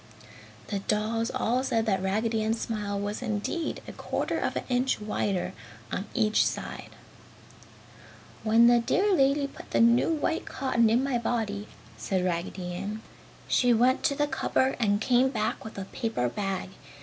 The 0.69 0.79
dolls 0.79 1.29
all 1.29 1.63
said 1.63 1.85
that 1.85 2.01
Raggedy 2.01 2.41
Ann's 2.43 2.59
smile 2.61 2.99
was 2.99 3.21
indeed 3.21 3.83
a 3.87 3.91
quarter 3.91 4.39
of 4.39 4.55
an 4.55 4.63
inch 4.67 4.99
wider 4.99 5.53
on 5.91 6.07
each 6.15 6.43
side. 6.43 6.89
"When 8.43 8.65
the 8.65 8.79
dear 8.79 9.13
lady 9.13 9.45
put 9.45 9.69
the 9.69 9.79
new 9.79 10.11
white 10.11 10.47
cotton 10.47 10.89
in 10.89 11.03
my 11.03 11.19
body," 11.19 11.67
said 11.97 12.25
Raggedy 12.25 12.73
Ann 12.73 13.03
"she 13.47 13.75
went 13.75 14.01
to 14.05 14.15
the 14.15 14.25
cupboard 14.25 14.75
and 14.79 14.99
came 14.99 15.29
back 15.29 15.63
with 15.63 15.77
a 15.77 15.85
paper 15.85 16.27
bag. 16.27 16.71